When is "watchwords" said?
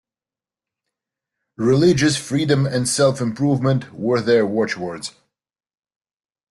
4.47-5.11